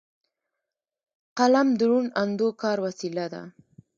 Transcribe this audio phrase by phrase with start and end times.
[1.37, 3.43] قلم د روڼ اندو کار وسیله ده